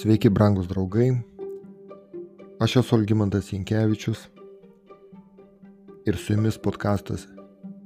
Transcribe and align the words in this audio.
Sveiki, 0.00 0.30
brangus 0.32 0.64
draugai. 0.64 1.10
Aš 2.64 2.78
esu 2.80 2.94
Olgimantas 2.96 3.50
Jankievičius 3.52 4.22
ir 6.08 6.16
su 6.16 6.32
jumis 6.32 6.56
podkastas 6.56 7.26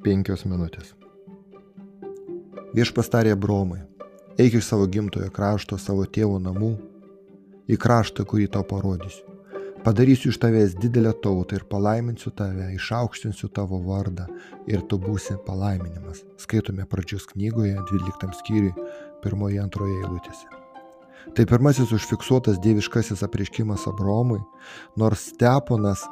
5 0.07 0.45
minutės. 0.47 0.93
Viešpas 2.79 3.11
tarė 3.11 3.35
Bromai, 3.35 3.81
eik 4.39 4.61
iš 4.61 4.69
savo 4.69 4.87
gimtojo 4.87 5.33
krašto, 5.35 5.75
savo 5.75 6.07
tėvo 6.07 6.39
namų, 6.39 6.71
į 7.67 7.83
kraštą, 7.83 8.23
kurį 8.31 8.47
tau 8.55 8.63
parodysiu. 8.63 9.27
Padarysiu 9.83 10.31
iš 10.31 10.39
tavęs 10.39 10.79
didelę 10.79 11.17
tautą 11.19 11.59
ir 11.59 11.67
palaiminsiu 11.67 12.31
tave, 12.31 12.71
išaukštinsiu 12.79 13.51
tavo 13.51 13.83
vardą 13.91 14.31
ir 14.71 14.87
tu 14.87 15.03
būsi 15.03 15.35
palaiminimas. 15.49 16.23
Skaitome 16.47 16.87
pradžios 16.87 17.27
knygoje 17.35 17.75
12 17.91 18.39
skyriui, 18.45 18.77
pirmoje 19.25 19.67
antroje 19.67 20.05
eilutėse. 20.05 20.63
Tai 21.33 21.47
pirmasis 21.49 21.93
užfiksuotas 21.97 22.61
dieviškasis 22.61 23.25
apreiškimas 23.25 23.87
Abromui, 23.89 24.43
nors 25.01 25.31
Steponas 25.33 26.05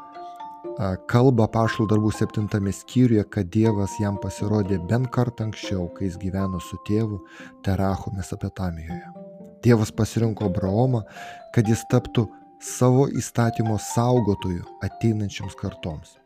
kalba 1.11 1.47
pašlų 1.53 1.87
darbų 1.91 2.13
septintame 2.17 2.73
skyriuje, 2.73 3.25
kad 3.29 3.51
Dievas 3.53 3.99
jam 4.01 4.17
pasirodė 4.23 4.79
bent 4.89 5.11
kartą 5.13 5.51
anksčiau, 5.51 5.89
kai 5.93 6.09
jis 6.09 6.17
gyveno 6.23 6.61
su 6.61 6.79
tėvu 6.89 7.21
Terachu 7.67 8.15
Mesopotamijoje. 8.17 9.03
Dievas 9.63 9.93
pasirinko 9.93 10.49
Abraomą, 10.49 11.05
kad 11.55 11.69
jis 11.69 11.85
taptų 11.93 12.27
savo 12.63 13.07
įstatymo 13.11 13.77
saugotojų 13.79 14.65
ateinančiams 14.83 15.55
kartoms. 15.61 16.17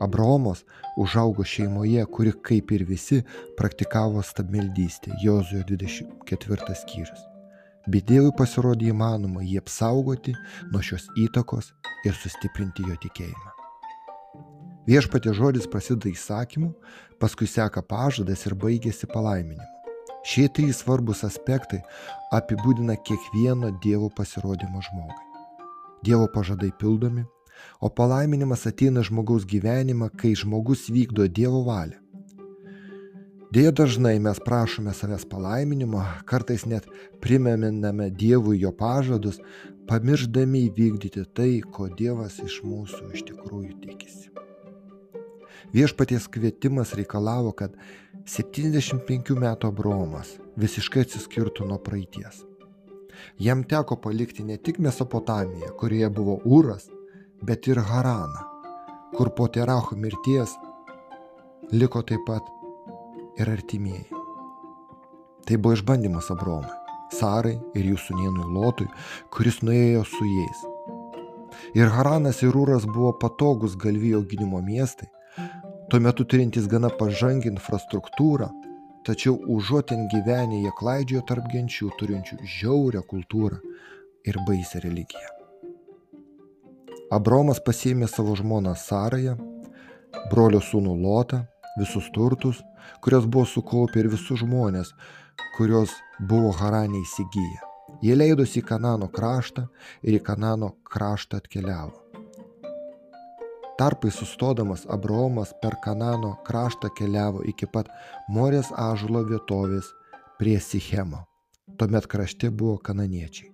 Abraomas 0.00 0.62
užaugo 1.00 1.44
šeimoje, 1.44 2.04
kuri 2.12 2.34
kaip 2.44 2.72
ir 2.76 2.84
visi 2.84 3.22
praktikavo 3.56 4.22
stabmeldystę, 4.22 5.16
Jozujo 5.24 5.64
24 5.68 6.76
skyrius. 6.84 7.35
Bet 7.86 8.08
Dievui 8.10 8.32
pasirodė 8.34 8.90
įmanoma 8.90 9.44
jį 9.46 9.60
apsaugoti 9.60 10.34
nuo 10.72 10.80
šios 10.82 11.06
įtakos 11.22 11.70
ir 12.08 12.16
sustiprinti 12.18 12.82
jo 12.82 12.96
tikėjimą. 13.04 13.52
Viešpatė 14.86 15.32
žodis 15.34 15.66
prasideda 15.70 16.10
įsakymu, 16.10 16.72
paskui 17.22 17.46
seka 17.50 17.82
pažadas 17.82 18.44
ir 18.46 18.54
baigėsi 18.58 19.08
palaiminimu. 19.10 19.72
Šie 20.26 20.48
trys 20.50 20.80
svarbus 20.82 21.22
aspektai 21.26 21.84
apibūdina 22.34 22.96
kiekvieno 23.06 23.70
Dievo 23.82 24.10
pasirodymo 24.10 24.82
žmogui. 24.82 25.22
Dievo 26.06 26.26
pažadai 26.30 26.72
pildomi, 26.80 27.22
o 27.78 27.90
palaiminimas 27.90 28.66
ateina 28.66 29.02
žmogaus 29.06 29.46
gyvenimą, 29.46 30.10
kai 30.18 30.34
žmogus 30.34 30.88
vykdo 30.90 31.28
Dievo 31.30 31.62
valią. 31.66 32.02
Dėja 33.56 33.70
dažnai 33.72 34.18
mes 34.20 34.36
prašome 34.44 34.92
savęs 34.92 35.22
palaiminimo, 35.30 36.02
kartais 36.28 36.66
net 36.68 36.84
primeminame 37.24 38.10
Dievui 38.12 38.58
jo 38.60 38.68
pažadus, 38.76 39.38
pamirždami 39.88 40.66
įvykdyti 40.66 41.22
tai, 41.32 41.62
ko 41.64 41.86
Dievas 41.88 42.36
iš 42.44 42.58
mūsų 42.68 43.14
iš 43.16 43.22
tikrųjų 43.30 43.78
tikisi. 43.80 44.28
Viešpaties 45.72 46.26
kvietimas 46.34 46.92
reikalavo, 47.00 47.54
kad 47.56 47.72
75 48.28 49.32
metų 49.40 49.70
Abromas 49.72 50.34
visiškai 50.60 51.06
atsiskirtų 51.06 51.70
nuo 51.70 51.80
praeities. 51.80 52.42
Jam 53.40 53.64
teko 53.64 53.96
palikti 53.96 54.44
ne 54.44 54.58
tik 54.60 54.82
Mesopotamiją, 54.84 55.72
kurioje 55.80 56.12
buvo 56.12 56.36
Ūras, 56.44 56.90
bet 57.40 57.72
ir 57.72 57.80
Haraną, 57.80 58.44
kur 59.16 59.32
po 59.32 59.48
Teracho 59.48 59.96
mirties 59.96 60.58
liko 61.72 62.04
taip 62.04 62.28
pat 62.28 62.52
ir 63.38 63.50
artimieji. 63.50 64.08
Tai 65.46 65.56
buvo 65.62 65.76
išbandymas 65.76 66.30
Abromui, 66.34 66.72
Sarai 67.14 67.54
ir 67.78 67.86
jų 67.92 67.98
sunienui 68.02 68.48
Lotui, 68.50 68.88
kuris 69.30 69.60
nuėjo 69.62 70.02
su 70.10 70.26
jais. 70.26 70.64
Ir 71.78 71.92
Haranas 71.94 72.42
ir 72.42 72.56
Ūras 72.56 72.86
buvo 72.88 73.12
patogus 73.20 73.76
galvijo 73.78 74.20
auginimo 74.22 74.60
miestai, 74.64 75.08
tuo 75.90 76.00
metu 76.02 76.26
turintys 76.26 76.66
gana 76.70 76.90
pažangį 76.90 77.52
infrastruktūrą, 77.52 78.50
tačiau 79.06 79.38
užuot 79.54 79.92
ten 79.92 80.08
gyvenę 80.10 80.64
jie 80.64 80.74
klaidžiojo 80.80 81.22
tarp 81.30 81.46
genčių 81.52 81.92
turinčių 82.00 82.40
žiaurią 82.58 83.04
kultūrą 83.06 83.60
ir 84.26 84.38
baisę 84.48 84.82
religiją. 84.82 85.30
Abromas 87.14 87.60
pasėmė 87.62 88.08
savo 88.10 88.34
žmoną 88.34 88.72
Sarają, 88.74 89.36
brolio 90.32 90.58
sūnų 90.58 90.96
Lotą, 91.04 91.44
visus 91.78 92.10
turtus, 92.14 92.62
kurios 93.04 93.26
buvo 93.26 93.46
sukaupę 93.46 94.00
ir 94.00 94.10
visus 94.12 94.42
žmonės, 94.42 94.92
kurios 95.56 95.92
buvo 96.20 96.52
Haranė 96.56 97.02
įsigiję. 97.02 97.62
Jie 98.02 98.16
leidosi 98.16 98.60
į 98.60 98.66
Kanano 98.66 99.08
kraštą 99.08 99.66
ir 100.02 100.18
į 100.18 100.24
Kanano 100.26 100.74
kraštą 100.84 101.40
atkeliavo. 101.40 101.94
Tarpai 103.76 104.10
sustodamas 104.10 104.86
Abraomas 104.88 105.52
per 105.62 105.76
Kanano 105.84 106.36
kraštą 106.46 106.88
keliavo 106.96 107.42
iki 107.44 107.68
pat 107.68 107.90
Morės 108.32 108.70
ažulo 108.72 109.20
vietovės 109.28 109.90
prie 110.38 110.56
Sichemo. 110.60 111.26
Tuomet 111.76 112.08
krašte 112.08 112.48
buvo 112.50 112.78
kananiečiai. 112.80 113.52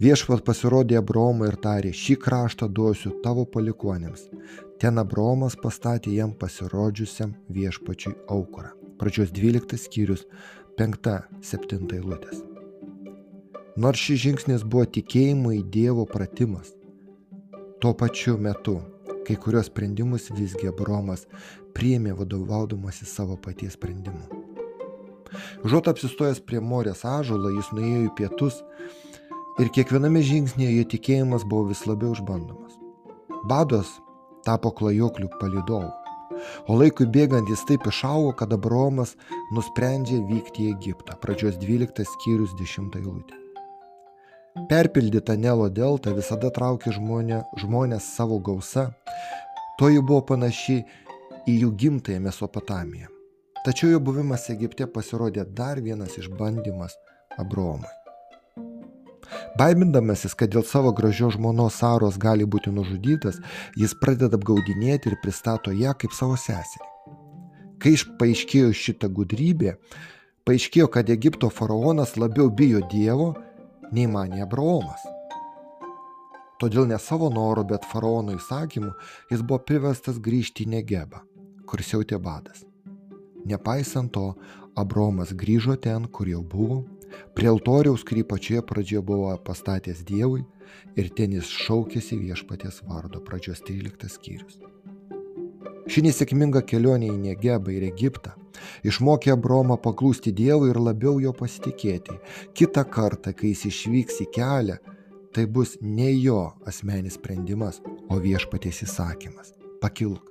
Viešpat 0.00 0.44
pasirodė 0.44 0.98
Abraomui 1.00 1.48
ir 1.48 1.56
tarė, 1.60 1.92
šį 1.92 2.16
kraštą 2.20 2.68
duosiu 2.68 3.14
tavo 3.24 3.46
palikonėms. 3.54 4.28
Ten 4.80 4.98
Abraomas 4.98 5.56
pastatė 5.60 6.14
jam 6.16 6.32
pasirodžiusiam 6.32 7.34
viešpačiui 7.52 8.14
aukurą. 8.32 8.72
Pradžios 9.00 9.32
12 9.36 9.76
skyrius 9.80 10.24
5-7 10.80 11.92
eilutės. 11.98 12.40
Nors 13.80 14.00
šis 14.00 14.24
žingsnis 14.24 14.64
buvo 14.64 14.86
tikėjimo 14.88 15.52
į 15.56 15.60
Dievo 15.72 16.06
pratimas, 16.08 16.72
tuo 17.80 17.92
pačiu 17.96 18.36
metu 18.40 18.80
Kai 19.30 19.36
kurios 19.36 19.68
sprendimus 19.68 20.24
visgi 20.34 20.66
Abromas 20.66 21.20
priėmė 21.76 22.16
vadovaudamasi 22.18 23.06
savo 23.06 23.36
paties 23.38 23.76
sprendimu. 23.76 24.40
Užuot 25.62 25.90
apsistojęs 25.92 26.40
prie 26.42 26.58
Morės 26.58 27.04
ažulo, 27.06 27.52
jis 27.54 27.68
nuėjo 27.76 28.00
į 28.08 28.10
pietus 28.18 28.56
ir 29.62 29.70
kiekviename 29.76 30.24
žingsnėje 30.26 30.72
jo 30.80 30.86
tikėjimas 30.94 31.44
buvo 31.46 31.68
vis 31.68 31.84
labiau 31.86 32.16
išbandomas. 32.16 32.74
Bados 33.46 33.92
tapo 34.46 34.72
klajoklių 34.76 35.28
palidovu, 35.40 35.90
o 36.68 36.78
laikui 36.78 37.06
bėgant 37.10 37.50
jis 37.50 37.64
taip 37.68 37.86
išaugo, 37.90 38.32
kad 38.38 38.52
Abromas 38.56 39.16
nusprendžia 39.56 40.20
vykti 40.30 40.66
į 40.68 40.72
Egiptą. 40.76 41.18
Pradžios 41.20 41.58
12 41.60 42.06
skyrius 42.14 42.56
10 42.60 42.96
eilutė. 43.00 43.36
Perpildyta 44.70 45.36
Nelo 45.38 45.68
delta 45.70 46.14
visada 46.16 46.50
traukė 46.50 46.92
žmonė, 46.96 47.44
žmonės 47.62 48.08
savo 48.16 48.40
gausa, 48.42 48.88
to 49.78 49.92
ji 49.92 50.02
buvo 50.02 50.24
panaši 50.32 50.80
į 51.46 51.56
jų 51.62 51.70
gimtąją 51.84 52.24
Mesopotamiją. 52.26 53.08
Tačiau 53.64 53.94
jo 53.94 54.00
buvimas 54.00 54.48
Egipte 54.50 54.88
pasirodė 54.88 55.44
dar 55.44 55.80
vienas 55.84 56.16
išbandymas 56.18 56.96
Abromui. 57.38 57.99
Baimindamasis, 59.58 60.34
kad 60.38 60.52
dėl 60.52 60.64
savo 60.66 60.92
gražios 60.96 61.36
žmonos 61.36 61.78
Saros 61.80 62.18
gali 62.20 62.46
būti 62.46 62.72
nužudytas, 62.74 63.40
jis 63.76 63.94
pradeda 64.00 64.38
apgaudinėti 64.38 65.10
ir 65.10 65.18
pristato 65.22 65.74
ją 65.74 65.94
kaip 65.98 66.14
savo 66.16 66.38
seserį. 66.40 66.88
Kai 67.80 67.94
paaiškėjo 68.20 68.72
šitą 68.76 69.08
gudrybę, 69.16 69.76
paaiškėjo, 70.48 70.88
kad 70.92 71.10
Egipto 71.12 71.48
faraonas 71.48 72.16
labiau 72.20 72.50
bijo 72.52 72.82
Dievo 72.92 73.32
nei 73.92 74.06
manė 74.06 74.44
Abraomas. 74.44 75.06
Todėl 76.60 76.84
ne 76.90 76.98
savo 77.00 77.30
noru, 77.32 77.64
bet 77.64 77.86
faraono 77.88 78.34
įsakymu 78.36 78.92
jis 79.32 79.40
buvo 79.40 79.62
priverstas 79.64 80.20
grįžti 80.20 80.66
į 80.66 80.74
Negebą, 80.74 81.22
kur 81.64 81.80
siautė 81.80 82.20
badas. 82.20 82.66
Nepaisant 83.48 84.12
to, 84.12 84.34
Abromas 84.76 85.32
grįžo 85.32 85.78
ten, 85.80 86.04
kur 86.12 86.28
jau 86.28 86.42
buvo, 86.44 86.82
prie 87.36 87.50
altoriaus, 87.50 88.04
kurį 88.06 88.24
pačioje 88.28 88.64
pradžioje 88.66 89.04
buvo 89.06 89.30
pastatęs 89.46 90.02
Dievui, 90.08 90.44
ir 90.96 91.10
ten 91.16 91.34
jis 91.36 91.50
šaukėsi 91.66 92.18
viešpaties 92.20 92.82
vardo 92.88 93.22
pradžios 93.24 93.62
13 93.66 94.10
skyrius. 94.16 94.60
Ši 95.90 96.04
nesėkminga 96.06 96.62
kelionė 96.62 97.08
į 97.10 97.18
Negebą 97.18 97.72
ir 97.74 97.88
Egiptą 97.88 98.36
išmokė 98.86 99.34
Abromą 99.34 99.78
paklūsti 99.82 100.32
Dievui 100.36 100.70
ir 100.72 100.80
labiau 100.80 101.18
jo 101.22 101.32
pasitikėti. 101.36 102.18
Kita 102.56 102.84
kartą, 102.84 103.34
kai 103.36 103.52
jis 103.54 103.66
išvyks 103.70 104.20
į 104.24 104.28
kelią, 104.36 104.78
tai 105.34 105.46
bus 105.46 105.76
ne 105.80 106.10
jo 106.12 106.42
asmenis 106.66 107.18
sprendimas, 107.18 107.80
o 108.10 108.18
viešpaties 108.22 108.84
įsakymas. 108.86 109.54
Pakilk. 109.82 110.26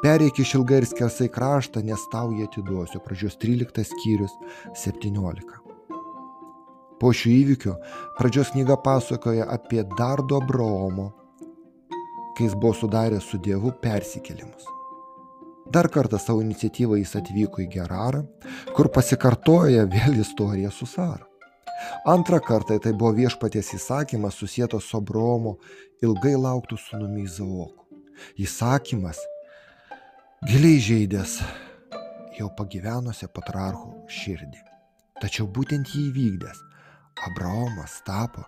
Pereik 0.00 0.38
iš 0.40 0.54
ilgai 0.56 0.80
ir 0.80 0.88
skersai 0.88 1.28
kraštą, 1.32 1.82
nes 1.84 2.08
tau 2.12 2.32
jį 2.32 2.48
atiduosiu. 2.48 3.02
Pradžios 3.04 3.36
13 3.42 3.84
skyrius 3.92 4.32
17. 4.86 5.65
Po 7.00 7.12
šių 7.12 7.32
įvykių 7.42 7.74
pradžios 8.16 8.54
knyga 8.54 8.78
pasakoja 8.80 9.44
apie 9.52 9.82
dar 9.98 10.22
du 10.24 10.38
Abraomo, 10.40 11.10
kai 12.36 12.46
jis 12.46 12.56
buvo 12.56 12.72
sudaręs 12.76 13.28
su 13.28 13.40
Dievu 13.42 13.74
persikėlimus. 13.82 14.64
Dar 15.72 15.88
kartą 15.92 16.18
savo 16.22 16.40
iniciatyvą 16.44 16.96
jis 17.00 17.16
atvyko 17.18 17.64
į 17.64 17.70
Gerarą, 17.72 18.22
kur 18.76 18.88
pasikartoja 18.94 19.84
vėl 19.90 20.20
istorija 20.22 20.70
su 20.70 20.86
Sara. 20.86 21.26
Antrą 22.06 22.38
kartą 22.40 22.78
tai 22.80 22.92
buvo 22.96 23.12
viešpaties 23.16 23.74
įsakymas 23.76 24.38
susijęs 24.40 24.84
su 24.86 24.96
Abraomo 24.96 25.56
ilgai 26.02 26.36
lauktų 26.38 26.78
sunumi 26.80 27.26
Izaoku. 27.26 27.84
Įsakymas 28.40 29.20
giliai 30.48 30.78
žaidęs 30.80 31.40
jau 32.38 32.48
pagyvenusią 32.56 33.28
patriarchų 33.34 34.06
širdį. 34.08 34.62
Tačiau 35.20 35.48
būtent 35.48 35.92
jį 35.92 36.06
įvykdęs 36.12 36.62
Abraomas 37.24 38.02
tapo 38.04 38.44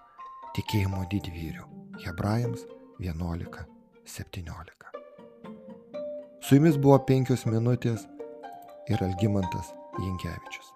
tikėjimo 0.57 1.05
didvyriu. 1.13 1.65
Hebrajams 2.05 2.67
11.17. 3.01 4.79
Su 6.45 6.59
jumis 6.59 6.77
buvo 6.77 6.99
penkios 7.09 7.47
minutės 7.49 8.05
ir 8.93 9.03
Algymantas 9.05 9.73
Jankievičius. 9.99 10.68